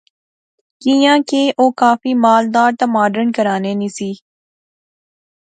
کیاں 0.81 1.17
کہ 1.29 1.41
او 1.59 1.65
کافی 1.81 2.11
مالدار 2.23 2.71
تہ 2.79 2.85
ماڈرن 2.93 3.27
کہرے 3.35 3.73
نی 3.79 3.89
سی 3.97 4.11